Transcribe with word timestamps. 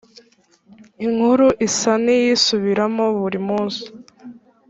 inkuru 1.05 1.47
isa 1.67 1.93
niyisubiramo 2.03 3.05
buri 3.19 3.39
munsi 3.47 3.85